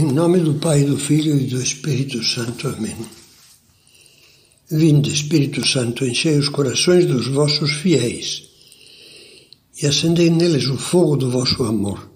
[0.00, 2.68] Em nome do Pai, do Filho e do Espírito Santo.
[2.68, 2.96] Amém.
[4.70, 8.44] Vinde, Espírito Santo, enchei os corações dos vossos fiéis
[9.76, 12.10] e acendei neles o fogo do vosso amor.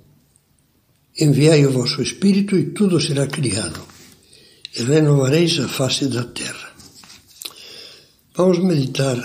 [1.20, 3.82] Enviai o vosso Espírito e tudo será criado,
[4.78, 6.72] e renovareis a face da terra.
[8.34, 9.18] Vamos meditar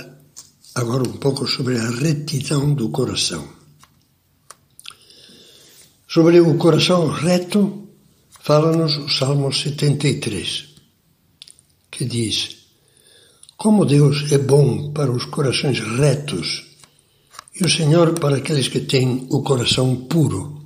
[0.76, 3.48] agora um pouco sobre a retidão do coração.
[6.06, 7.89] Sobre o coração reto,
[8.40, 10.66] fala-nos o Salmo 73,
[11.92, 12.58] que diz:
[13.58, 16.66] Como Deus é bom para os corações retos
[17.60, 20.66] e o Senhor para aqueles que têm o coração puro.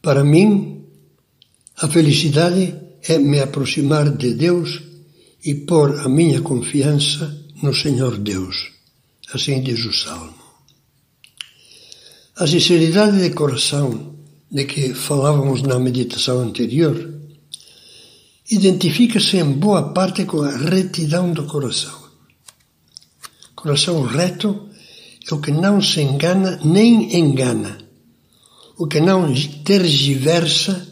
[0.00, 0.84] Para mim,
[1.76, 4.82] a felicidade é me aproximar de Deus
[5.44, 8.70] e pôr a minha confiança no Senhor Deus.
[9.32, 10.34] Assim diz o Salmo.
[12.36, 14.09] A sinceridade de coração
[14.50, 17.14] de que falávamos na meditação anterior,
[18.50, 21.94] identifica-se em boa parte com a retidão do coração.
[23.54, 24.68] Coração reto
[25.30, 27.78] é o que não se engana nem engana,
[28.76, 29.32] o que não
[29.64, 30.88] tergiversa,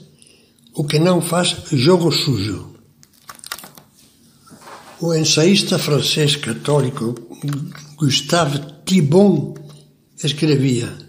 [0.74, 2.74] o que não faz jogo sujo.
[5.00, 7.14] O ensaísta francês católico
[7.96, 9.54] Gustave Thibon
[10.22, 11.07] escrevia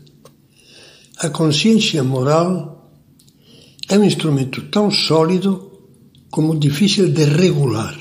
[1.19, 2.93] a consciência moral
[3.89, 5.69] é um instrumento tão sólido
[6.31, 7.97] como difícil de regular.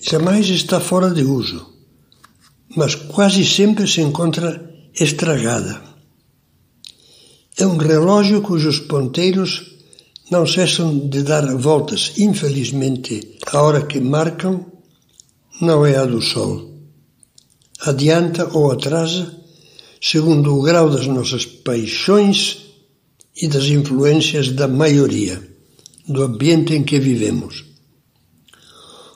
[0.00, 1.66] Jamais está fora de uso,
[2.74, 5.82] mas quase sempre se encontra estragada.
[7.58, 9.74] É um relógio cujos ponteiros
[10.30, 12.14] não cessam de dar voltas.
[12.16, 14.64] Infelizmente, a hora que marcam
[15.60, 16.72] não é a do sol.
[17.80, 19.43] Adianta ou atrasa
[20.06, 22.58] segundo o grau das nossas paixões
[23.34, 25.42] e das influências da maioria,
[26.06, 27.64] do ambiente em que vivemos.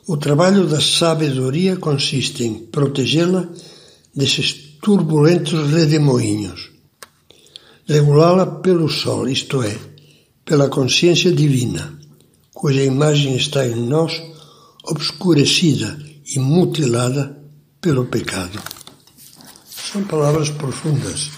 [0.07, 3.47] O trabalho da sabedoria consiste em protegê-la
[4.17, 6.71] desses turbulentos redemoinhos,
[7.87, 9.77] regulá-la pelo sol, isto é,
[10.43, 12.01] pela consciência divina,
[12.55, 14.23] cuja imagem está em nós
[14.85, 15.99] obscurecida
[16.35, 17.39] e mutilada
[17.79, 18.78] pelo pecado.
[19.91, 21.31] São palavras profundas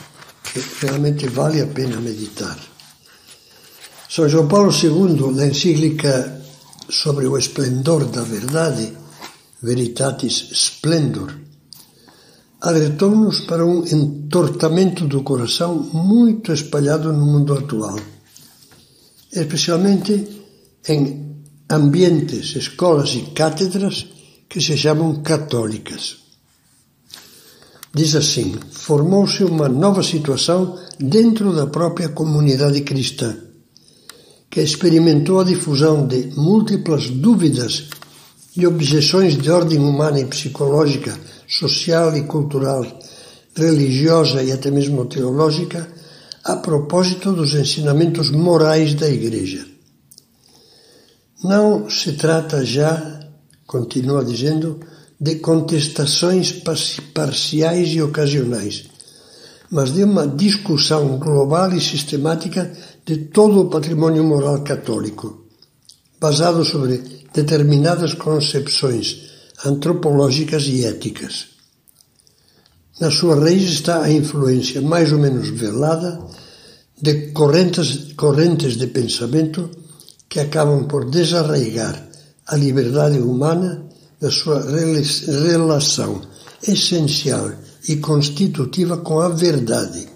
[0.43, 2.59] que realmente vale a pena meditar.
[4.09, 6.43] São João Paulo II, na encíclica
[6.89, 8.93] sobre o esplendor da verdade,
[9.63, 11.33] Veritatis Splendor,
[12.61, 18.01] alertou-nos para um entortamento do coração muito espalhado no mundo atual,
[19.33, 20.43] especialmente
[20.89, 21.37] em
[21.71, 24.07] ambientes, escolas e cátedras
[24.49, 26.30] que se chamam católicas.
[27.95, 33.37] Diz assim: formou-se uma nova situação dentro da própria comunidade cristã,
[34.49, 37.89] que experimentou a difusão de múltiplas dúvidas
[38.57, 41.19] e objeções de ordem humana e psicológica,
[41.49, 42.85] social e cultural,
[43.55, 45.89] religiosa e até mesmo teológica,
[46.45, 49.67] a propósito dos ensinamentos morais da Igreja.
[51.43, 53.21] Não se trata já,
[53.67, 54.81] continua dizendo,
[55.21, 56.53] de contestações
[57.13, 58.85] parciais e ocasionais,
[59.71, 62.73] mas de uma discussão global e sistemática
[63.05, 65.45] de todo o patrimônio moral católico,
[66.19, 67.03] basado sobre
[67.35, 69.31] determinadas concepções
[69.65, 71.49] antropológicas e éticas.
[72.99, 76.19] Na sua raiz está a influência mais ou menos velada
[77.01, 79.71] de correntes, correntes de pensamento
[80.29, 82.09] que acabam por desarraigar
[82.47, 86.21] a liberdade humana da sua relação
[86.63, 87.53] essencial
[87.89, 90.07] e constitutiva com a verdade.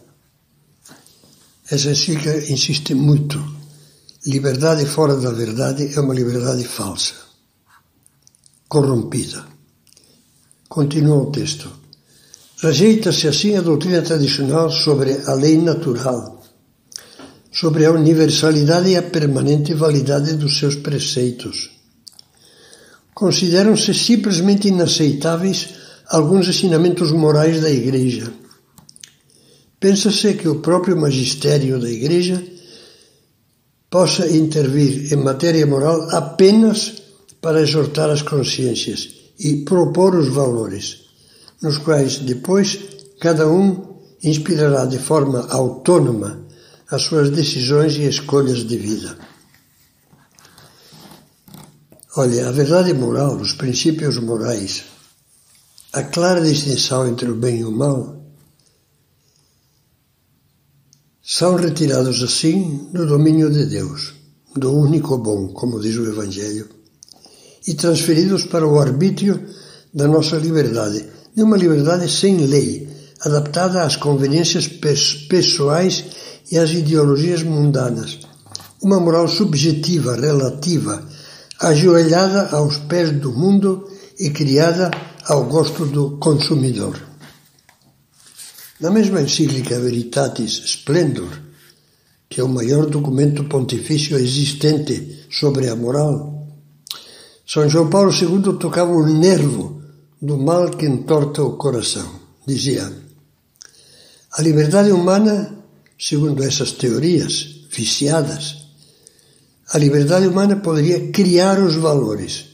[1.70, 3.42] Essa encíclica insiste muito.
[4.26, 7.14] Liberdade fora da verdade é uma liberdade falsa,
[8.68, 9.44] corrompida.
[10.68, 11.70] Continua o texto.
[12.60, 16.42] Rejeita-se assim a doutrina tradicional sobre a lei natural,
[17.52, 21.73] sobre a universalidade e a permanente validade dos seus preceitos
[23.14, 25.68] consideram-se simplesmente inaceitáveis
[26.08, 28.32] alguns ensinamentos morais da Igreja.
[29.78, 32.42] Pensa-se que o próprio magistério da Igreja
[33.90, 36.94] possa intervir em matéria moral apenas
[37.40, 39.08] para exortar as consciências
[39.38, 41.02] e propor os valores,
[41.62, 42.78] nos quais depois
[43.20, 46.44] cada um inspirará de forma autônoma
[46.90, 49.16] as suas decisões e escolhas de vida.
[52.16, 54.84] Olha, a verdade moral, os princípios morais,
[55.92, 58.22] a clara distinção entre o bem e o mal,
[61.20, 64.14] são retirados assim do domínio de Deus,
[64.54, 66.68] do único bom, como diz o Evangelho,
[67.66, 69.48] e transferidos para o arbítrio
[69.92, 72.88] da nossa liberdade, de uma liberdade sem lei,
[73.22, 76.04] adaptada às conveniências pessoais
[76.48, 78.20] e às ideologias mundanas.
[78.80, 81.12] Uma moral subjetiva, relativa,
[81.60, 84.90] ajoelhada aos pés do mundo e criada
[85.26, 87.00] ao gosto do consumidor.
[88.80, 91.30] Na mesma encíclica Veritatis Splendor,
[92.28, 96.48] que é o maior documento pontifício existente sobre a moral,
[97.46, 99.82] São João Paulo II tocava o nervo
[100.20, 102.20] do mal que entorta o coração.
[102.46, 102.92] Dizia:
[104.32, 105.54] a liberdade humana,
[105.96, 108.63] segundo essas teorias viciadas,
[109.72, 112.46] a liberdade humana poderia criar os valores.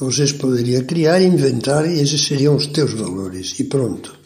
[0.00, 4.16] Vocês poderiam criar, inventar, e esses seriam os teus valores, e pronto.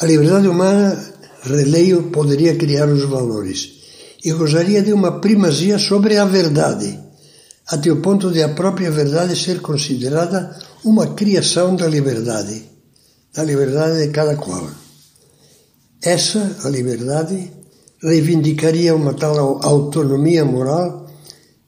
[0.00, 3.78] A liberdade humana, releio, poderia criar os valores
[4.24, 6.98] e gozaria de uma primazia sobre a verdade,
[7.66, 12.64] até o ponto de a própria verdade ser considerada uma criação da liberdade,
[13.34, 14.68] da liberdade de cada qual.
[16.02, 17.52] Essa, a liberdade,
[18.02, 21.06] reivindicaria uma tal autonomia moral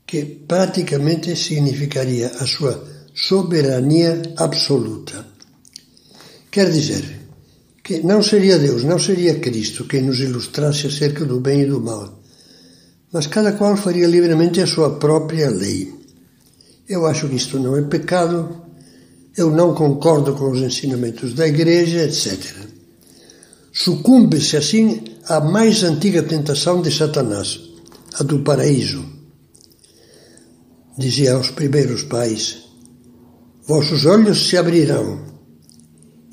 [0.07, 2.85] que praticamente significaria a sua
[3.15, 5.27] soberania absoluta.
[6.51, 7.21] Quer dizer,
[7.83, 11.81] que não seria Deus, não seria Cristo quem nos ilustrasse acerca do bem e do
[11.81, 12.21] mal,
[13.13, 15.93] mas cada qual faria livremente a sua própria lei.
[16.89, 18.63] Eu acho que isto não é pecado,
[19.37, 22.39] eu não concordo com os ensinamentos da Igreja, etc.
[23.73, 27.61] Sucumbe-se assim à mais antiga tentação de Satanás,
[28.19, 29.05] a do paraíso.
[30.99, 32.65] Dizia aos primeiros pais:
[33.65, 35.25] Vossos olhos se abrirão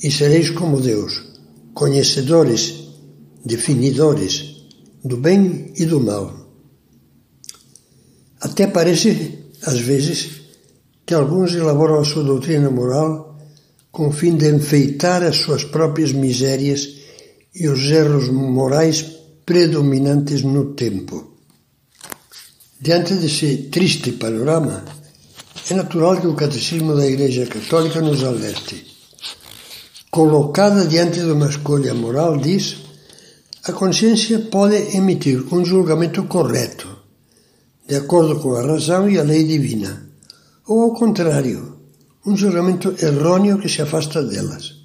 [0.01, 1.21] e sereis como Deus,
[1.75, 2.73] conhecedores,
[3.45, 4.65] definidores
[5.05, 6.33] do bem e do mal.
[8.41, 10.41] Até parece, às vezes,
[11.05, 13.37] que alguns elaboram a sua doutrina moral
[13.91, 16.97] com o fim de enfeitar as suas próprias misérias
[17.59, 18.97] e os erros morais
[19.45, 21.15] predominantes no tempo.
[22.79, 24.85] Diante desse triste panorama,
[25.69, 28.85] é natural que o Catecismo da Igreja Católica nos alerte.
[30.11, 32.77] Colocada diante de uma escolha moral, diz,
[33.63, 36.87] a consciência pode emitir um julgamento correto,
[37.87, 40.09] de acordo com a razão e a lei divina,
[40.67, 41.77] ou ao contrário,
[42.25, 44.75] um julgamento errôneo que se afasta delas.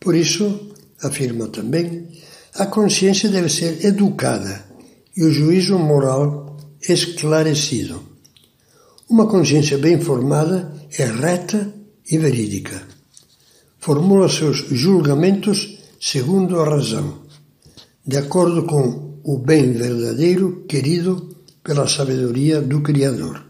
[0.00, 2.08] Por isso, afirma também,
[2.54, 4.64] a consciência deve ser educada
[5.16, 8.02] e o juízo moral esclarecido.
[9.08, 11.72] Uma consciência bem formada é reta
[12.10, 12.82] e verídica.
[13.78, 17.22] Formula seus julgamentos segundo a razão,
[18.04, 23.44] de acordo com o bem verdadeiro querido pela sabedoria do Criador.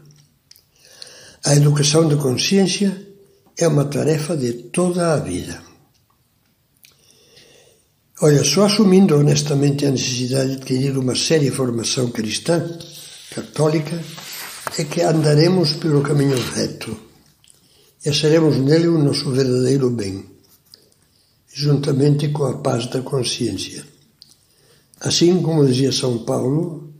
[1.45, 3.07] A educação da consciência
[3.57, 5.66] é uma tarefa de toda a vida.
[8.19, 12.67] Olha, só assumindo honestamente a necessidade de adquirir uma séria formação cristã,
[13.29, 14.03] católica,
[14.75, 16.97] é que andaremos pelo caminho reto
[18.03, 20.25] e acharemos nele o nosso verdadeiro bem,
[21.53, 23.85] juntamente com a paz da consciência.
[24.99, 26.91] Assim como dizia São Paulo,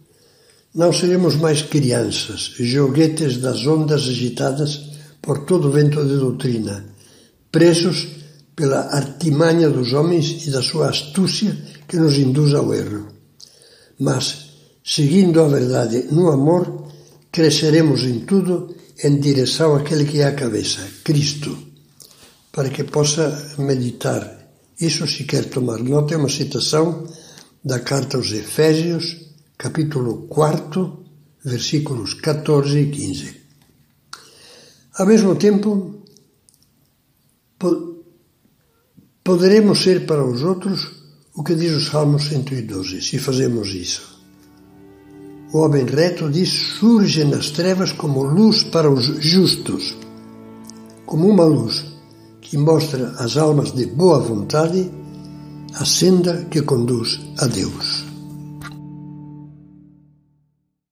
[0.76, 4.82] não seremos mais crianças, joguetes das ondas agitadas
[5.20, 6.86] por todo o vento de doutrina,
[7.52, 8.08] presos
[8.58, 11.56] pela artimanha dos homens e da sua astúcia
[11.88, 13.08] que nos induz ao erro.
[14.00, 14.50] Mas,
[14.84, 16.92] seguindo a verdade no amor,
[17.32, 21.56] cresceremos em tudo em direção àquele que é a cabeça, Cristo,
[22.52, 24.26] para que possa meditar.
[24.82, 27.08] Isso, se quer tomar nota, é uma citação
[27.64, 29.18] da carta aos Efésios,
[29.56, 31.06] capítulo 4,
[31.46, 33.36] versículos 14 e 15.
[34.98, 36.02] Ao mesmo tempo,
[39.28, 40.88] Poderemos ser para os outros
[41.36, 44.22] o que diz o Salmo 112, se fazemos isso.
[45.52, 49.98] O homem reto diz surge nas trevas como luz para os justos,
[51.06, 51.84] como uma luz
[52.40, 54.90] que mostra às almas de boa vontade
[55.76, 58.07] a senda que conduz a Deus.